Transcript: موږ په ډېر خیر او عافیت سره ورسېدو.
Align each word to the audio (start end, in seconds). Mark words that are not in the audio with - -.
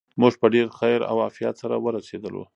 موږ 0.21 0.33
په 0.41 0.47
ډېر 0.53 0.67
خیر 0.77 0.99
او 1.09 1.17
عافیت 1.25 1.55
سره 1.61 1.75
ورسېدو. 1.85 2.43